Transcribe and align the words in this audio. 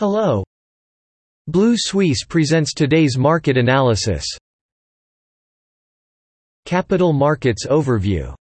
Hello. 0.00 0.42
Blue 1.46 1.74
Suisse 1.76 2.24
presents 2.24 2.72
today's 2.72 3.18
market 3.18 3.58
analysis. 3.58 4.24
Capital 6.64 7.12
Markets 7.12 7.66
Overview 7.66 8.34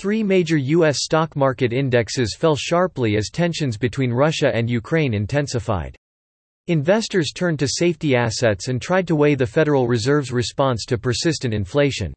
Three 0.00 0.24
major 0.24 0.56
U.S. 0.56 1.04
stock 1.04 1.36
market 1.36 1.72
indexes 1.72 2.34
fell 2.36 2.56
sharply 2.56 3.16
as 3.16 3.30
tensions 3.30 3.76
between 3.76 4.10
Russia 4.10 4.50
and 4.52 4.68
Ukraine 4.68 5.14
intensified. 5.14 5.94
Investors 6.66 7.30
turned 7.32 7.60
to 7.60 7.68
safety 7.68 8.16
assets 8.16 8.66
and 8.66 8.82
tried 8.82 9.06
to 9.06 9.14
weigh 9.14 9.36
the 9.36 9.46
Federal 9.46 9.86
Reserve's 9.86 10.32
response 10.32 10.84
to 10.86 10.98
persistent 10.98 11.54
inflation. 11.54 12.12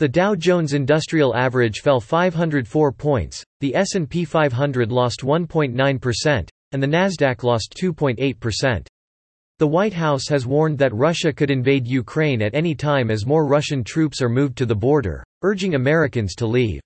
The 0.00 0.08
Dow 0.08 0.34
Jones 0.34 0.72
Industrial 0.72 1.36
Average 1.36 1.80
fell 1.80 2.00
504 2.00 2.90
points, 2.90 3.44
the 3.60 3.76
S&P 3.76 4.24
500 4.24 4.90
lost 4.90 5.20
1.9%, 5.20 6.48
and 6.72 6.82
the 6.82 6.86
Nasdaq 6.86 7.42
lost 7.42 7.74
2.8%. 7.78 8.86
The 9.58 9.66
White 9.66 9.92
House 9.92 10.26
has 10.30 10.46
warned 10.46 10.78
that 10.78 10.94
Russia 10.94 11.34
could 11.34 11.50
invade 11.50 11.86
Ukraine 11.86 12.40
at 12.40 12.54
any 12.54 12.74
time 12.74 13.10
as 13.10 13.26
more 13.26 13.46
Russian 13.46 13.84
troops 13.84 14.22
are 14.22 14.30
moved 14.30 14.56
to 14.56 14.64
the 14.64 14.74
border, 14.74 15.22
urging 15.42 15.74
Americans 15.74 16.34
to 16.36 16.46
leave. 16.46 16.80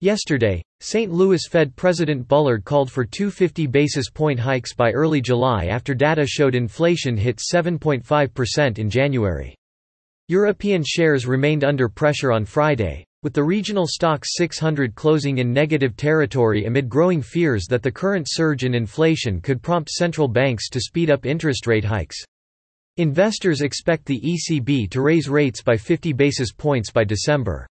Yesterday, 0.00 0.62
St. 0.80 1.12
Louis 1.12 1.46
Fed 1.50 1.76
President 1.76 2.26
Bullard 2.26 2.64
called 2.64 2.90
for 2.90 3.04
250 3.04 3.66
basis 3.66 4.08
point 4.08 4.40
hikes 4.40 4.72
by 4.72 4.90
early 4.92 5.20
July 5.20 5.66
after 5.66 5.94
data 5.94 6.24
showed 6.26 6.54
inflation 6.54 7.14
hit 7.14 7.42
7.5% 7.52 8.78
in 8.78 8.88
January. 8.88 9.54
European 10.30 10.84
shares 10.84 11.26
remained 11.26 11.64
under 11.64 11.88
pressure 11.88 12.32
on 12.32 12.44
Friday, 12.44 13.02
with 13.22 13.32
the 13.32 13.42
regional 13.42 13.86
Stoxx 13.86 14.24
600 14.36 14.94
closing 14.94 15.38
in 15.38 15.54
negative 15.54 15.96
territory 15.96 16.66
amid 16.66 16.86
growing 16.86 17.22
fears 17.22 17.64
that 17.64 17.82
the 17.82 17.90
current 17.90 18.26
surge 18.28 18.62
in 18.62 18.74
inflation 18.74 19.40
could 19.40 19.62
prompt 19.62 19.88
central 19.88 20.28
banks 20.28 20.68
to 20.68 20.82
speed 20.82 21.08
up 21.08 21.24
interest 21.24 21.66
rate 21.66 21.82
hikes. 21.82 22.22
Investors 22.98 23.62
expect 23.62 24.04
the 24.04 24.20
ECB 24.20 24.90
to 24.90 25.00
raise 25.00 25.30
rates 25.30 25.62
by 25.62 25.78
50 25.78 26.12
basis 26.12 26.52
points 26.52 26.90
by 26.90 27.04
December. 27.04 27.66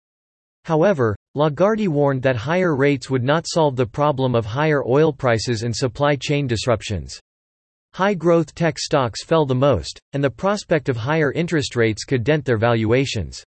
However, 0.64 1.16
Lagarde 1.34 1.88
warned 1.88 2.22
that 2.22 2.36
higher 2.36 2.76
rates 2.76 3.10
would 3.10 3.24
not 3.24 3.48
solve 3.48 3.74
the 3.74 3.84
problem 3.84 4.36
of 4.36 4.46
higher 4.46 4.84
oil 4.86 5.12
prices 5.12 5.64
and 5.64 5.74
supply 5.74 6.14
chain 6.14 6.46
disruptions. 6.46 7.18
High-growth 7.94 8.56
tech 8.56 8.76
stocks 8.76 9.22
fell 9.22 9.46
the 9.46 9.54
most, 9.54 10.00
and 10.14 10.24
the 10.24 10.28
prospect 10.28 10.88
of 10.88 10.96
higher 10.96 11.30
interest 11.30 11.76
rates 11.76 12.02
could 12.02 12.24
dent 12.24 12.44
their 12.44 12.58
valuations. 12.58 13.44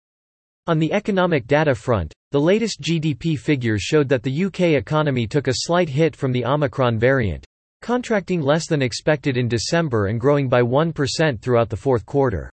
On 0.69 0.79
the 0.79 0.93
economic 0.93 1.49
data 1.49 1.75
front, 1.75 2.15
the 2.31 2.41
latest 2.41 2.81
GDP 2.81 3.37
figures 3.37 3.83
showed 3.83 4.09
that 4.09 4.23
the 4.23 4.45
UK 4.45 4.61
economy 4.79 5.27
took 5.27 5.49
a 5.49 5.63
slight 5.65 5.89
hit 5.89 6.15
from 6.15 6.31
the 6.31 6.45
Omicron 6.45 6.97
variant, 6.97 7.45
contracting 7.83 8.41
less 8.41 8.69
than 8.69 8.83
expected 8.83 9.37
in 9.37 9.49
December 9.49 10.07
and 10.07 10.21
growing 10.21 10.49
by 10.49 10.63
1% 10.63 11.43
throughout 11.43 11.69
the 11.69 11.77
fourth 11.77 12.07
quarter. 12.07 12.49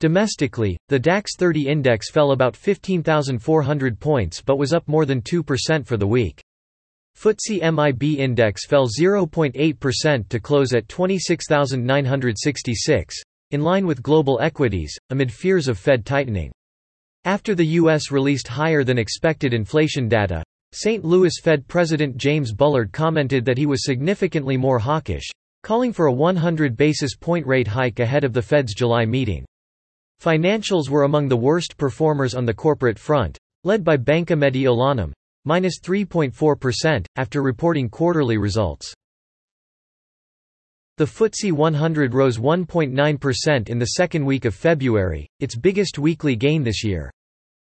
Domestically, 0.00 0.76
the 0.88 0.98
DAX 0.98 1.36
30 1.38 1.68
index 1.68 2.10
fell 2.10 2.32
about 2.32 2.56
15,400 2.56 4.00
points 4.00 4.42
but 4.42 4.58
was 4.58 4.72
up 4.72 4.88
more 4.88 5.06
than 5.06 5.22
2% 5.22 5.86
for 5.86 5.96
the 5.96 6.04
week. 6.04 6.42
FTSE 7.16 7.72
MIB 7.72 8.18
index 8.18 8.66
fell 8.66 8.88
0.8% 8.88 10.28
to 10.28 10.40
close 10.40 10.72
at 10.72 10.88
26,966, 10.88 13.14
in 13.52 13.62
line 13.62 13.86
with 13.86 14.02
global 14.02 14.40
equities, 14.40 14.98
amid 15.10 15.32
fears 15.32 15.68
of 15.68 15.78
Fed 15.78 16.04
tightening. 16.04 16.50
After 17.24 17.54
the 17.54 17.66
U.S. 17.66 18.10
released 18.10 18.48
higher 18.48 18.82
than 18.82 18.98
expected 18.98 19.54
inflation 19.54 20.08
data, 20.08 20.42
St. 20.72 21.04
Louis 21.04 21.32
Fed 21.42 21.68
President 21.68 22.16
James 22.16 22.52
Bullard 22.52 22.92
commented 22.92 23.44
that 23.44 23.58
he 23.58 23.66
was 23.66 23.84
significantly 23.84 24.56
more 24.56 24.78
hawkish, 24.78 25.28
calling 25.62 25.92
for 25.92 26.06
a 26.06 26.12
100 26.12 26.76
basis 26.76 27.14
point 27.14 27.46
rate 27.46 27.68
hike 27.68 28.00
ahead 28.00 28.24
of 28.24 28.32
the 28.32 28.42
Fed's 28.42 28.74
July 28.74 29.04
meeting. 29.04 29.44
Financials 30.20 30.88
were 30.88 31.04
among 31.04 31.28
the 31.28 31.36
worst 31.36 31.76
performers 31.76 32.34
on 32.34 32.46
the 32.46 32.54
corporate 32.54 32.98
front, 32.98 33.38
led 33.64 33.84
by 33.84 33.96
Banca 33.96 34.34
Mediolanum, 34.34 35.12
minus 35.44 35.80
3.4%, 35.80 37.06
after 37.16 37.42
reporting 37.42 37.88
quarterly 37.88 38.38
results. 38.38 38.94
The 40.98 41.04
FTSE 41.04 41.52
100 41.52 42.14
rose 42.14 42.38
1.9% 42.38 43.68
in 43.68 43.78
the 43.78 43.86
second 43.86 44.24
week 44.24 44.44
of 44.44 44.54
February, 44.54 45.26
its 45.40 45.56
biggest 45.56 45.98
weekly 45.98 46.36
gain 46.36 46.62
this 46.62 46.84
year. 46.84 47.10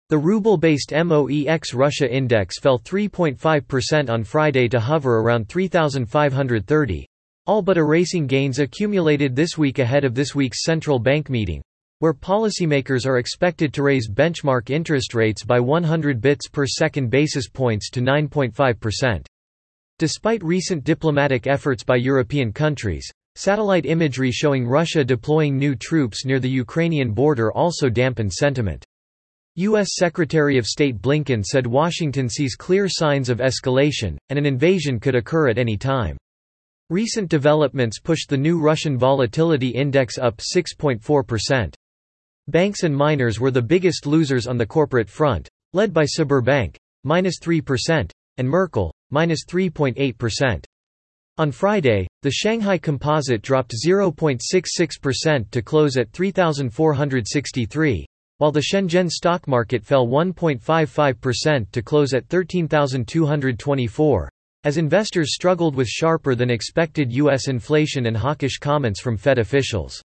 The 0.10 0.18
ruble-based 0.18 0.90
MOEX 0.90 1.76
Russia 1.76 2.12
index 2.12 2.60
fell 2.60 2.80
3.5% 2.80 4.10
on 4.10 4.24
Friday 4.24 4.68
to 4.70 4.80
hover 4.80 5.20
around 5.20 5.50
3,530, 5.50 7.06
all 7.46 7.62
but 7.62 7.78
erasing 7.78 8.26
gains 8.26 8.60
accumulated 8.60 9.36
this 9.36 9.58
week 9.58 9.80
ahead 9.80 10.06
of 10.06 10.16
this 10.16 10.34
week's 10.34 10.64
central 10.64 10.98
bank 10.98 11.30
meeting, 11.30 11.62
where 12.00 12.14
policymakers 12.14 13.06
are 13.06 13.18
expected 13.18 13.74
to 13.74 13.84
raise 13.84 14.10
benchmark 14.10 14.70
interest 14.70 15.14
rates 15.14 15.44
by 15.44 15.60
100 15.60 16.22
bits 16.22 16.48
per 16.48 16.66
second 16.66 17.10
basis 17.10 17.50
points 17.50 17.90
to 17.90 18.00
9.5%. 18.00 19.26
Despite 19.98 20.42
recent 20.42 20.86
diplomatic 20.86 21.46
efforts 21.46 21.84
by 21.84 21.98
European 21.98 22.54
countries, 22.54 23.06
satellite 23.36 23.86
imagery 23.86 24.32
showing 24.32 24.66
Russia 24.66 25.04
deploying 25.04 25.58
new 25.58 25.76
troops 25.76 26.24
near 26.24 26.40
the 26.40 26.50
Ukrainian 26.50 27.12
border 27.12 27.52
also 27.52 27.90
dampened 27.90 28.32
sentiment. 28.32 28.86
U.S. 29.56 29.96
Secretary 29.96 30.58
of 30.58 30.66
State 30.66 31.02
Blinken 31.02 31.44
said 31.44 31.68
Washington 31.68 32.30
sees 32.30 32.56
clear 32.56 32.88
signs 32.88 33.28
of 33.28 33.40
escalation, 33.40 34.18
and 34.30 34.40
an 34.40 34.46
invasion 34.46 35.02
could 35.02 35.16
occur 35.16 35.50
at 35.50 35.58
any 35.58 35.76
time. 35.76 36.16
Recent 36.90 37.30
developments 37.30 38.00
pushed 38.00 38.30
the 38.30 38.38
new 38.38 38.58
Russian 38.58 38.98
Volatility 38.98 39.68
Index 39.68 40.18
up 40.18 40.38
6.4%. 40.38 41.74
Banks 42.50 42.82
and 42.82 42.96
miners 42.96 43.40
were 43.40 43.52
the 43.52 43.62
biggest 43.62 44.08
losers 44.08 44.48
on 44.48 44.58
the 44.58 44.66
corporate 44.66 45.08
front, 45.08 45.48
led 45.74 45.94
by 45.94 46.04
Sberbank, 46.04 46.76
minus 47.04 47.40
3%, 47.40 48.10
and 48.38 48.50
Merkle, 48.50 48.92
minus 49.12 49.46
3.8%. 49.46 50.64
On 51.38 51.52
Friday, 51.52 52.08
the 52.24 52.32
Shanghai 52.32 52.80
Composite 52.80 53.44
dropped 53.44 53.76
0.66% 53.86 55.52
to 55.52 55.62
close 55.62 55.96
at 55.96 56.12
3,463, 56.12 58.06
while 58.40 58.52
the 58.52 58.64
Shenzhen 58.64 59.12
stock 59.12 59.48
market 59.48 59.86
fell 59.86 60.08
1.55% 60.08 61.72
to 61.72 61.84
close 61.84 62.16
at 62.16 62.28
13,224, 62.30 64.30
as 64.64 64.78
investors 64.78 65.36
struggled 65.36 65.76
with 65.76 65.88
sharper 65.88 66.34
than 66.34 66.50
expected 66.50 67.14
U.S. 67.14 67.48
inflation 67.48 68.08
and 68.08 68.18
hawkish 68.18 68.58
comments 68.58 69.00
from 69.00 69.18
Fed 69.18 69.38
officials. 69.38 70.02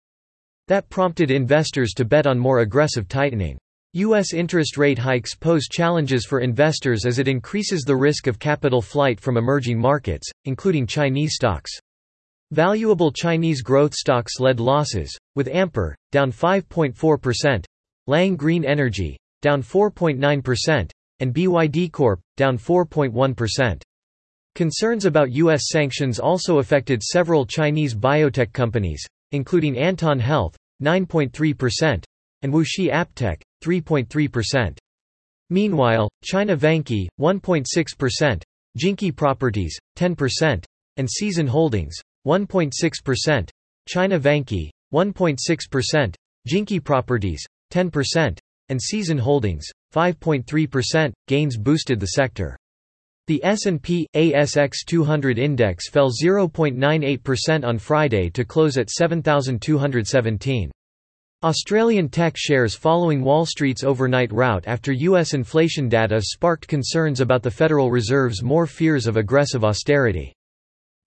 That 0.71 0.87
prompted 0.87 1.31
investors 1.31 1.91
to 1.97 2.05
bet 2.05 2.25
on 2.25 2.39
more 2.39 2.59
aggressive 2.59 3.09
tightening. 3.09 3.57
U.S. 3.91 4.31
interest 4.33 4.77
rate 4.77 4.97
hikes 4.97 5.35
pose 5.35 5.67
challenges 5.67 6.25
for 6.25 6.39
investors 6.39 7.05
as 7.05 7.19
it 7.19 7.27
increases 7.27 7.81
the 7.81 7.97
risk 7.97 8.25
of 8.25 8.39
capital 8.39 8.81
flight 8.81 9.19
from 9.19 9.35
emerging 9.35 9.77
markets, 9.77 10.31
including 10.45 10.87
Chinese 10.87 11.33
stocks. 11.33 11.77
Valuable 12.51 13.11
Chinese 13.11 13.61
growth 13.61 13.93
stocks 13.93 14.39
led 14.39 14.61
losses, 14.61 15.13
with 15.35 15.47
Amper, 15.47 15.93
down 16.13 16.31
5.4%, 16.31 17.65
LONGi 18.07 18.37
Green 18.37 18.63
Energy, 18.63 19.17
down 19.41 19.61
4.9%, 19.61 20.89
and 21.19 21.33
BYD 21.33 21.91
Corp, 21.91 22.21
down 22.37 22.57
4.1%. 22.57 23.81
Concerns 24.55 25.03
about 25.03 25.33
U.S. 25.33 25.63
sanctions 25.67 26.17
also 26.17 26.59
affected 26.59 27.03
several 27.03 27.45
Chinese 27.45 27.93
biotech 27.93 28.53
companies, 28.53 29.05
including 29.33 29.77
Anton 29.77 30.19
Health, 30.19 30.57
9.3%, 30.81 32.03
and 32.41 32.53
Wuxi 32.53 32.91
AppTec, 32.91 33.41
3.3%. 33.63 34.77
Meanwhile, 35.49 36.09
China 36.23 36.55
Vanke, 36.55 37.07
1.6%, 37.19 38.41
Jinke 38.79 39.15
Properties, 39.15 39.77
10%, 39.97 40.63
and 40.97 41.07
Seazen 41.07 41.47
Holdings, 41.47 41.95
1.6%, 42.25 43.49
China 43.87 44.19
Vanke, 44.19 44.69
1.6%, 44.93 46.15
Jinke 46.47 46.83
Properties, 46.83 47.45
10%, 47.71 48.37
and 48.69 48.79
Seazen 48.79 49.19
Holdings, 49.19 49.65
5.3%, 49.93 51.11
gains 51.27 51.57
boosted 51.57 51.99
the 51.99 52.07
sector. 52.07 52.57
The 53.31 53.45
S&P 53.45 54.09
ASX 54.13 54.79
200 54.85 55.39
index 55.39 55.87
fell 55.89 56.11
0.98% 56.11 57.63
on 57.63 57.77
Friday 57.77 58.29
to 58.29 58.43
close 58.43 58.77
at 58.77 58.89
7217. 58.89 60.69
Australian 61.41 62.09
tech 62.09 62.35
shares 62.35 62.75
following 62.75 63.23
Wall 63.23 63.45
Street's 63.45 63.85
overnight 63.85 64.33
rout 64.33 64.65
after 64.67 64.91
US 64.91 65.33
inflation 65.33 65.87
data 65.87 66.21
sparked 66.21 66.67
concerns 66.67 67.21
about 67.21 67.41
the 67.41 67.49
Federal 67.49 67.89
Reserve's 67.89 68.43
more 68.43 68.67
fears 68.67 69.07
of 69.07 69.15
aggressive 69.15 69.63
austerity. 69.63 70.33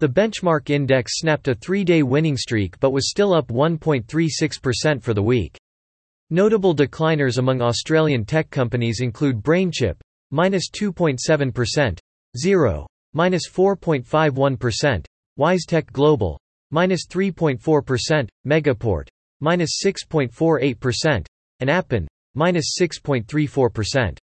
The 0.01 0.09
benchmark 0.09 0.71
index 0.71 1.19
snapped 1.19 1.49
a 1.49 1.55
three-day 1.55 2.05
winning 2.05 2.39
streak 2.39 2.81
but 2.81 2.95
was 2.95 3.11
still 3.11 3.35
up 3.35 3.49
1.36% 3.49 5.03
for 5.03 5.13
the 5.13 5.23
week. 5.23 5.59
Notable 6.31 6.75
decliners 6.75 7.37
among 7.37 7.61
Australian 7.61 8.25
tech 8.25 8.49
companies 8.49 9.01
include 9.03 9.43
BrainChip, 9.43 9.97
minus 10.31 10.71
2.7%, 10.71 11.99
Xero, 12.37 12.87
minus 13.13 13.49
4.51%, 13.49 15.05
WiseTech 15.39 15.93
Global, 15.93 16.39
minus 16.71 17.07
3.4%, 17.07 18.29
Megaport, 18.47 19.09
minus 19.41 19.81
6.48%, 19.85 21.27
and 21.61 21.71
Appen. 21.71 22.09
Minus 22.37 22.77
6.34%. 22.81 24.19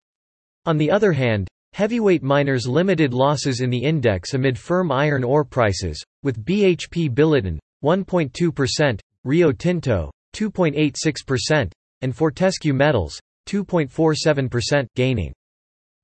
On 0.66 0.78
the 0.78 0.90
other 0.90 1.12
hand, 1.12 1.48
Heavyweight 1.74 2.24
Miners 2.24 2.68
limited 2.68 3.14
losses 3.14 3.62
in 3.62 3.70
the 3.70 3.78
index 3.78 4.34
amid 4.34 4.58
firm 4.58 4.92
iron 4.92 5.24
ore 5.24 5.46
prices, 5.46 6.04
with 6.24 6.44
BHP 6.44 7.14
Billiton, 7.14 7.60
1.2%, 7.84 9.00
Rio 9.24 9.52
Tinto, 9.52 10.10
2.86%, 10.36 11.72
and 12.02 12.16
Fortescue 12.16 12.74
Metals, 12.74 13.20
2.47%, 13.48 14.88
gaining. 14.96 15.34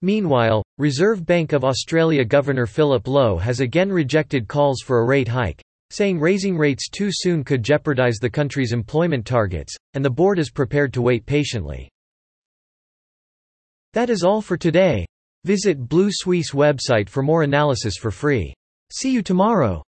Meanwhile, 0.02 0.64
Reserve 0.78 1.26
Bank 1.26 1.54
of 1.54 1.64
Australia 1.64 2.26
Governor 2.26 2.66
Philip 2.66 3.08
Lowe 3.08 3.38
has 3.38 3.60
again 3.60 3.90
rejected 3.90 4.48
calls 4.48 4.82
for 4.82 5.00
a 5.00 5.06
rate 5.06 5.28
hike, 5.28 5.62
saying 5.92 6.20
raising 6.20 6.58
rates 6.58 6.90
too 6.90 7.10
soon 7.12 7.44
could 7.44 7.64
jeopardise 7.64 8.18
the 8.18 8.30
country's 8.30 8.74
employment 8.74 9.26
targets, 9.26 9.76
and 9.94 10.04
the 10.04 10.10
board 10.10 10.40
is 10.40 10.52
prepared 10.52 10.92
to 10.94 11.02
wait 11.02 11.26
patiently. 11.26 11.90
That 13.94 14.10
is 14.10 14.24
all 14.24 14.42
for 14.42 14.58
today. 14.58 15.06
Visit 15.46 15.88
Blue 15.88 16.10
Suisse 16.12 16.52
website 16.52 17.08
for 17.08 17.24
more 17.24 17.44
analysis 17.44 17.96
for 17.96 18.12
free. 18.12 18.54
See 18.92 19.12
you 19.12 19.22
tomorrow. 19.22 19.85